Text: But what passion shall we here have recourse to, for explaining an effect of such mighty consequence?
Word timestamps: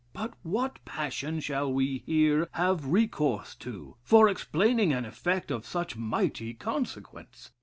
But 0.13 0.33
what 0.41 0.83
passion 0.83 1.39
shall 1.41 1.71
we 1.71 2.01
here 2.07 2.49
have 2.53 2.87
recourse 2.87 3.53
to, 3.57 3.97
for 4.01 4.27
explaining 4.27 4.91
an 4.93 5.05
effect 5.05 5.51
of 5.51 5.63
such 5.63 5.95
mighty 5.95 6.55
consequence? 6.55 7.51